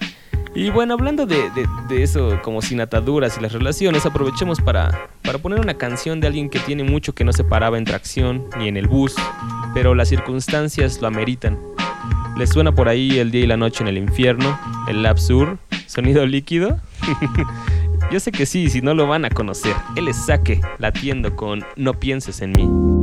[0.55, 1.51] Y bueno, hablando de,
[1.89, 6.51] eso, como sin ataduras y las relaciones, aprovechemos para, para poner una canción de alguien
[6.51, 9.15] que tiene mucho que no se paraba en tracción ni en el bus,
[9.73, 11.59] pero las circunstancias lo ameritan.
[12.37, 14.59] ¿Les suena por ahí el día y la noche en el infierno?
[14.87, 15.57] ¿El Sur?
[15.87, 16.79] ¿Sonido líquido?
[18.11, 19.75] Yo sé que sí, si no lo van a conocer.
[19.95, 22.98] Él es Saque, latiendo con No pienses en mí.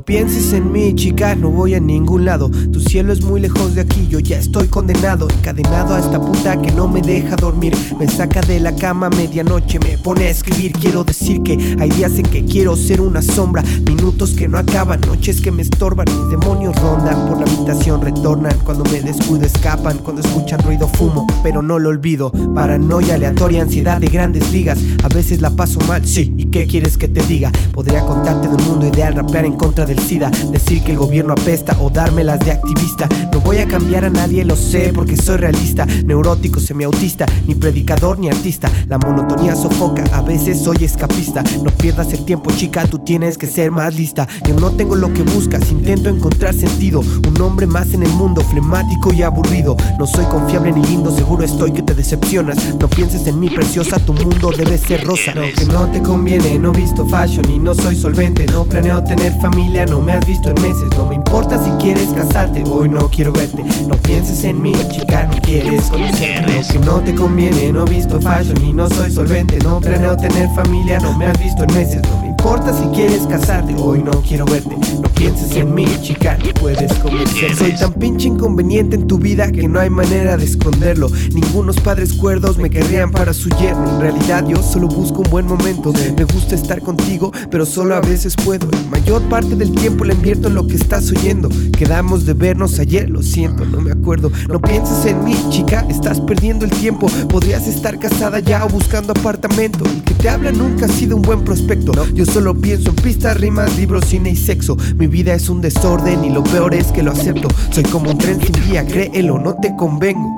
[0.00, 2.50] Pienses en mí, chica, no voy a ningún lado.
[2.72, 6.60] Tu cielo es muy lejos de aquí, yo ya estoy condenado, encadenado a esta puta
[6.60, 7.76] que no me deja dormir.
[7.98, 10.72] Me saca de la cama a medianoche, me pone a escribir.
[10.72, 15.00] Quiero decir que hay días en que quiero ser una sombra, minutos que no acaban,
[15.02, 16.06] noches que me estorban.
[16.06, 18.56] Mis demonios rondan por la habitación, retornan.
[18.64, 19.98] Cuando me descuido, escapan.
[19.98, 22.32] Cuando escuchan ruido, fumo, pero no lo olvido.
[22.54, 24.78] Paranoia aleatoria, ansiedad de grandes ligas.
[25.02, 27.52] A veces la paso mal, sí, ¿y qué quieres que te diga?
[27.72, 31.76] Podría contarte de un mundo ideal, rapear en contra del decir que el gobierno apesta
[31.80, 33.08] o dármelas de activista.
[33.32, 38.18] No voy a cambiar a nadie, lo sé, porque soy realista, neurótico, semiautista, ni predicador
[38.18, 38.70] ni artista.
[38.88, 41.44] La monotonía sofoca, a veces soy escapista.
[41.62, 44.26] No pierdas el tiempo, chica, tú tienes que ser más lista.
[44.48, 47.00] Yo no tengo lo que buscas, intento encontrar sentido.
[47.00, 49.76] Un hombre más en el mundo, flemático y aburrido.
[49.98, 52.56] No soy confiable ni lindo, seguro estoy que te decepcionas.
[52.80, 55.34] No pienses en mí, preciosa, tu mundo debe ser rosa.
[55.34, 58.46] Lo que no te conviene, no visto fashion y no soy solvente.
[58.46, 60.88] No planeo tener familia, no me has visto en meses.
[60.96, 63.62] No me importa si quieres casarte, hoy no quiero verte.
[63.86, 66.62] No pienses en mí, chica, no quieres conocerme.
[66.62, 69.58] Lo que no te conviene, no he visto fashion y no soy solvente.
[69.58, 72.02] No planeo tener familia, no me has visto en meses.
[72.10, 74.74] No me importa si quieres casarte, hoy no quiero verte.
[75.02, 77.54] No pienses en mí, chica, no puedes convencer.
[77.54, 81.10] Soy tan pinche inconveniente en tu vida que no hay manera de esconderlo.
[81.34, 83.90] Ningunos padres cuerdos me querrían para su yerno.
[83.90, 85.92] En realidad, yo solo busco un buen momento.
[86.16, 88.66] Me gusta estar contigo, pero solo a veces puedo.
[88.70, 91.50] La mayor parte del tiempo le invierto en lo que estás oyendo.
[91.76, 94.32] Quedamos de vernos ayer, lo siento, no me acuerdo.
[94.48, 97.06] No pienses en mí, chica, estás perdiendo el tiempo.
[97.28, 99.84] Podrías estar casada ya o buscando apartamento.
[99.84, 101.92] El que te habla nunca ha sido un buen prospecto.
[102.14, 104.76] Yo solo pienso en pistas, rimas, libros, cine y sexo.
[104.96, 107.48] Mi vida es un desorden y lo peor es que lo acepto.
[107.70, 110.28] Soy como un tren sin guía, créelo, no te convengo.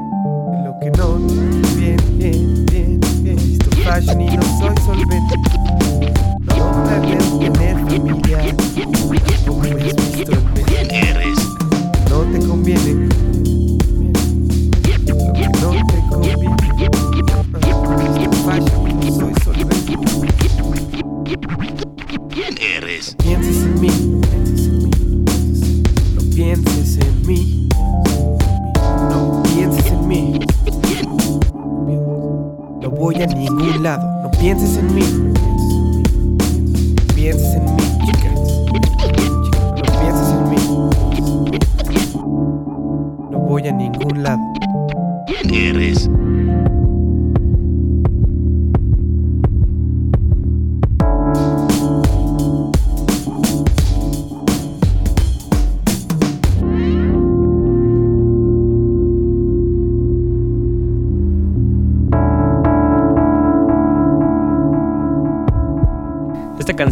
[0.65, 1.19] Lo que no,
[1.77, 3.37] bien, bien, bien, bien.
[3.37, 5.35] Visto fashion y no soy solvente.
[6.57, 8.39] No planeo tener familia.
[12.09, 13.09] No te conviene.
[15.07, 16.49] Lo que no te conviene.
[19.11, 19.93] no soy solvente.
[22.33, 23.15] ¿Quién eres?
[23.19, 23.91] No pienses en mí,
[26.15, 27.69] no pienses en mí,
[29.11, 30.41] no pienses en mí.
[32.81, 35.03] No voy a ningún lado, no pienses en mí.
[36.97, 38.31] No pienses en mí, chica.
[39.77, 40.57] No pienses en mí.
[43.31, 44.41] No voy a ningún lado.
[45.27, 46.09] ¿Quién eres?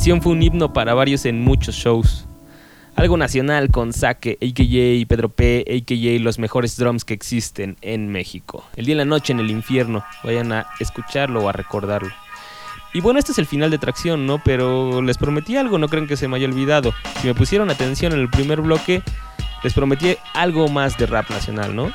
[0.01, 2.26] Fue un himno para varios en muchos shows.
[2.96, 5.07] Algo nacional con Saque, a.k.a.
[5.07, 6.20] Pedro P., a.k.a.
[6.20, 8.64] los mejores drums que existen en México.
[8.76, 10.03] El día y la noche en el infierno.
[10.24, 12.11] Vayan a escucharlo o a recordarlo.
[12.94, 14.42] Y bueno, este es el final de Tracción, ¿no?
[14.42, 16.92] Pero les prometí algo, no creen que se me haya olvidado.
[17.20, 19.03] Si me pusieron atención en el primer bloque,
[19.62, 21.90] les prometí algo más de rap nacional, ¿no?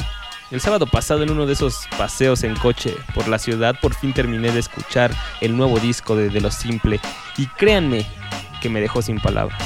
[0.51, 4.13] El sábado pasado en uno de esos paseos en coche por la ciudad por fin
[4.13, 6.99] terminé de escuchar el nuevo disco de De Lo Simple
[7.35, 8.05] y créanme
[8.61, 9.59] que me dejó sin palabras.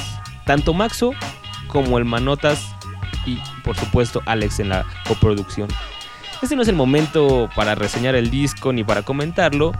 [0.46, 1.12] Tanto Maxo
[1.68, 2.74] como el Manotas
[3.26, 5.68] y por supuesto Alex en la coproducción.
[6.42, 9.74] Este no es el momento para reseñar el disco ni para comentarlo,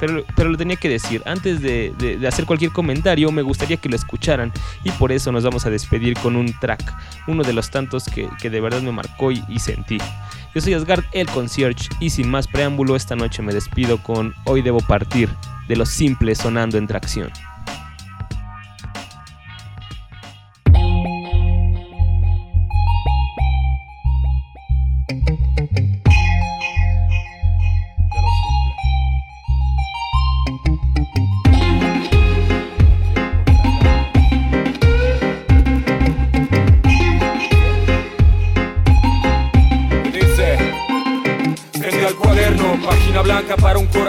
[0.00, 1.22] pero, pero lo tenía que decir.
[1.26, 4.52] Antes de, de- hacer cualquier comentario, me gustaría que lo escucharan.
[4.84, 6.94] Y por eso nos vamos a despedir con un track.
[7.26, 9.98] Uno de los tantos que, que de verdad me marcó y, y sentí.
[10.54, 11.88] Yo soy Asgard el Concierge.
[12.00, 15.28] Y sin más preámbulo, esta noche me despido con Hoy Debo Partir.
[15.68, 17.30] De los simples sonando en tracción.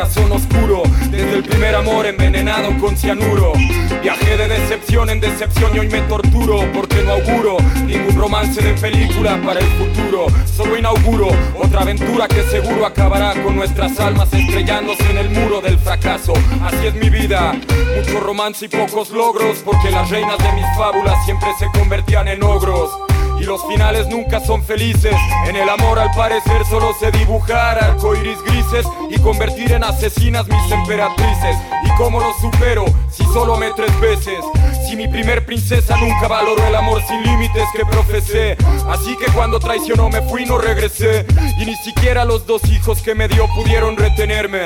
[0.09, 0.83] Corazón oscuro.
[1.09, 3.53] Desde el primer amor envenenado con cianuro.
[4.01, 8.73] Viajé de decepción en decepción y hoy me torturo porque no auguro ningún romance de
[8.73, 10.27] película para el futuro.
[10.45, 15.77] Solo inauguro otra aventura que seguro acabará con nuestras almas estrellándose en el muro del
[15.77, 16.33] fracaso.
[16.63, 17.53] Así es mi vida,
[17.97, 22.43] mucho romance y pocos logros porque las reinas de mis fábulas siempre se convertían en
[22.43, 23.08] ogros.
[23.39, 25.15] Y los finales nunca son felices.
[25.47, 30.71] En el amor al parecer solo sé dibujar arcoiris grises y convertir en asesinas mis
[30.71, 31.55] emperatrices.
[31.85, 34.39] ¿Y cómo lo supero si solo amé tres veces?
[34.87, 38.57] Si mi primer princesa nunca valoró el amor sin límites que profesé.
[38.89, 41.25] Así que cuando traicionó me fui no regresé.
[41.59, 44.63] Y ni siquiera los dos hijos que me dio pudieron retenerme.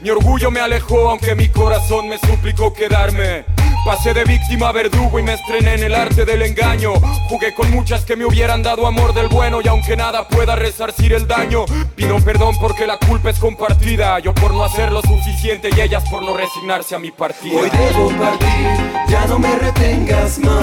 [0.00, 3.55] Mi orgullo me alejó aunque mi corazón me suplicó quedarme.
[3.86, 6.94] Pasé de víctima a verdugo y me estrené en el arte del engaño.
[7.28, 11.12] Jugué con muchas que me hubieran dado amor del bueno y aunque nada pueda resarcir
[11.12, 14.18] el daño, pido perdón porque la culpa es compartida.
[14.18, 17.60] Yo por no hacer lo suficiente y ellas por no resignarse a mi partida.
[17.60, 20.56] Hoy debo partir, ya no me retengas más.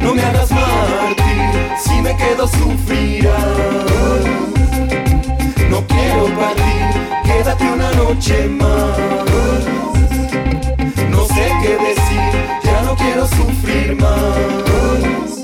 [0.00, 3.32] No me hagas mártir, si me quedo sufrirás.
[5.70, 9.33] No quiero partir, quédate una noche más.
[11.64, 12.20] Decir,
[12.62, 15.38] ya no quiero sufrir más.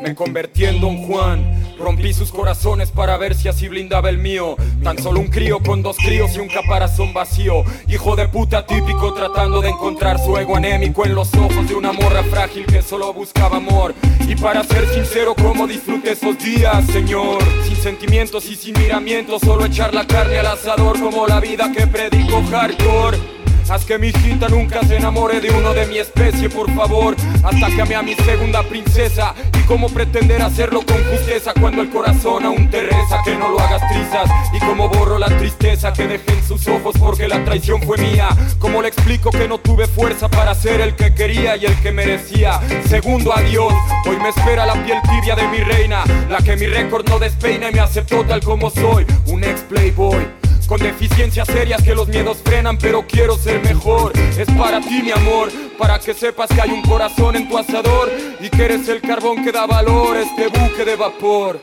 [0.00, 1.74] Me convertí en Don Juan.
[1.76, 4.54] Rompí sus corazones para ver si así blindaba el mío.
[4.84, 7.64] Tan solo un crío con dos críos y un caparazón vacío.
[7.88, 11.92] Hijo de puta típico tratando de encontrar su ego anémico en los ojos de una
[11.92, 13.92] morra frágil que solo buscaba amor.
[14.28, 17.42] Y para ser sincero, ¿cómo disfruté esos días, señor?
[17.66, 21.88] Sin sentimientos y sin miramientos, solo echar la carne al asador como la vida que
[21.88, 23.39] predico hardcore.
[23.70, 27.14] Haz que mi hijita nunca se enamore de uno de mi especie, por favor.
[27.44, 29.32] Hasta que ame a mi segunda princesa.
[29.56, 33.20] Y cómo pretender hacerlo con justeza cuando el corazón aún te reza.
[33.24, 34.28] Que no lo hagas trizas.
[34.52, 38.30] Y cómo borro la tristeza que dejé en sus ojos porque la traición fue mía.
[38.58, 41.92] Cómo le explico que no tuve fuerza para ser el que quería y el que
[41.92, 42.58] merecía.
[42.88, 43.72] Segundo adiós.
[44.04, 46.02] Hoy me espera la piel tibia de mi reina.
[46.28, 49.06] La que mi récord no despeina y me aceptó tal como soy.
[49.26, 50.39] Un ex playboy.
[50.70, 54.12] Con deficiencias serias que los miedos frenan, pero quiero ser mejor.
[54.38, 58.08] Es para ti, mi amor, para que sepas que hay un corazón en tu asador
[58.38, 61.60] y que eres el carbón que da valor este buque de vapor.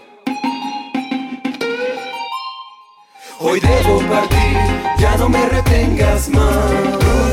[3.39, 4.57] Hoy debo partir,
[4.99, 7.31] ya no me retengas más.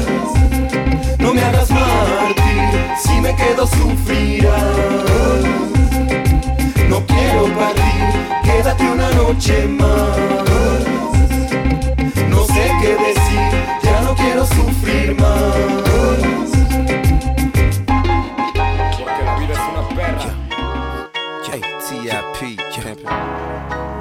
[1.18, 4.62] No me hagas mártir, si me quedo sufrirás.
[6.88, 11.03] No quiero partir, quédate una noche más.
[12.34, 13.40] No sé qué decir,
[13.82, 16.50] ya no quiero sufrir más.
[18.98, 20.34] Porque la vida es una perra.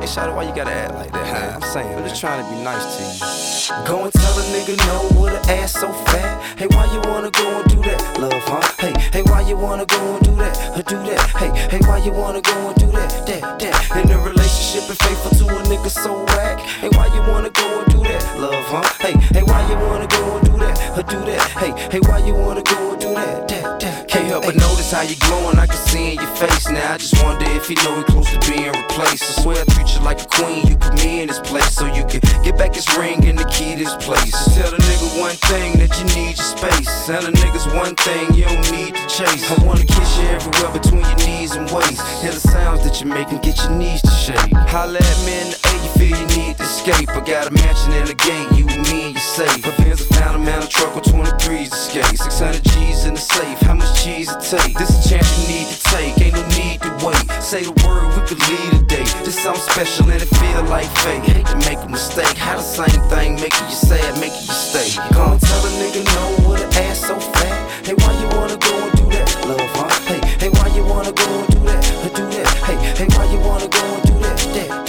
[0.03, 0.09] KTIP beat, pimpin'.
[0.09, 1.53] Hey, Shawty, why you gotta act like that, man?
[1.55, 3.87] I'm saying, I'm just trying to be nice to you.
[3.87, 6.59] Go and tell a nigga no with an ass so fat.
[6.59, 8.61] Hey, why you wanna go and do that, love, huh?
[8.79, 11.29] Hey, hey, why you wanna go and do that, or do that?
[11.37, 14.03] Hey, hey, why you wanna go and do that, that, that?
[14.03, 16.59] In a relationship and faithful to a nigga so whack.
[16.59, 18.83] Hey, why you wanna go and do that, love, huh?
[18.99, 21.41] Hey, hey, why you wanna go and do that, or do that?
[21.61, 24.07] Hey, hey, why you wanna go and do that, that, that?
[24.07, 26.93] Can't help but notice how you glowing, I can see in your face now.
[26.93, 29.23] I just wonder if you know we close to being replaced.
[29.23, 31.85] I swear I treat you like a queen, you put me in this place so
[31.85, 34.31] you can get back this ring and the key to this place.
[34.31, 36.89] Just tell the nigga one thing that you need your space.
[37.05, 39.43] Tell the niggas one thing you don't need to chase.
[39.51, 42.01] I wanna kiss you everywhere between your knees and waist.
[42.21, 44.53] Hear the sounds that you make and get your knees to shake.
[44.73, 47.09] Holla at me in the A, you feel you need to escape.
[47.09, 49.61] I got a mansion in the gate, you and me and you safe.
[49.65, 52.17] My fans, I found a man a truck with 23s to skate.
[52.17, 54.73] 600 G's in the safe, how much cheese it take?
[54.77, 57.23] This a chance you need to take, ain't no need to wait.
[57.41, 59.03] Say the word, we could lead a day.
[59.23, 61.23] This something special and it feel like fate.
[61.23, 64.95] Hate to make a mistake, how the same thing making you sad, making you stay.
[65.13, 67.85] Go and tell a nigga no with an ass so fat.
[67.85, 69.89] Hey, why you wanna go and do that, love, huh?
[70.07, 71.83] Hey, hey, why you wanna go and do that,
[72.15, 72.47] do that?
[72.63, 74.82] Hey, hey, why you wanna go and do that, that,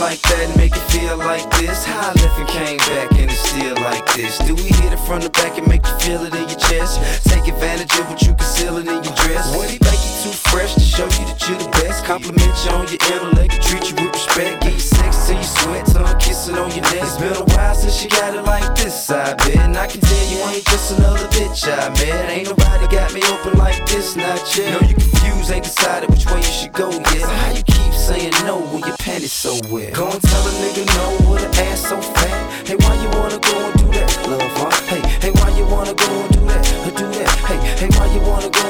[0.00, 1.84] like that and make it feel like this.
[1.84, 4.38] How I left and came back and it's still like this.
[4.38, 7.00] Do we hit it from the back and make you feel it in your chest?
[7.28, 9.44] Take advantage of what you concealing in your dress.
[9.56, 12.04] Would he make you too fresh to show you that you're the best?
[12.04, 14.62] Compliment you on your intellect treat you with respect.
[14.62, 17.02] Get you sex till you sweat, tongue kissing on your neck.
[17.04, 19.56] It's been a while since you got it like this, I bet.
[19.56, 22.30] And I can tell you ain't just another bitch, I bet.
[22.30, 24.72] Ain't nobody got me open like this, not yet.
[24.72, 27.20] No, you confused, ain't decided which way you should go yet.
[27.20, 29.87] So how you keep saying no when your panties so wet?
[29.92, 32.66] Go and tell a nigga no with an ass so fat.
[32.66, 34.70] Hey, why you wanna go and do that, love, huh?
[34.86, 37.28] Hey, hey, why you wanna go and do that, do that?
[37.48, 38.67] Hey, hey, why you wanna go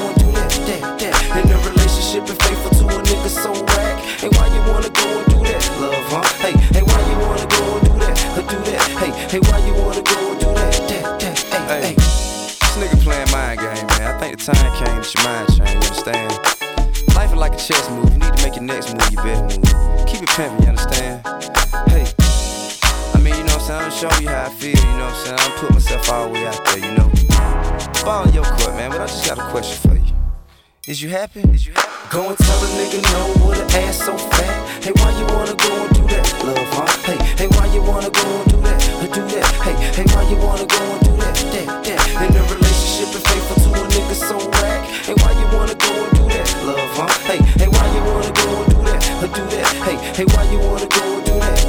[30.89, 31.41] Is you happy?
[31.53, 32.09] Is you happy?
[32.09, 34.83] Go and tell a nigga no with an ass so fat.
[34.83, 36.89] Hey, why you wanna go and do that, love, huh?
[37.05, 39.45] Hey, hey, why you wanna go and do that, or do that?
[39.61, 42.01] Hey, hey, why you wanna go and do that, that, that?
[42.25, 44.81] In a relationship and faithful to a nigga so whack.
[45.05, 47.05] Hey, why you wanna go and do that, love, huh?
[47.29, 49.69] Hey, hey, why you wanna go and do that, or do that?
[49.85, 51.68] Hey, hey, why you wanna go and do that,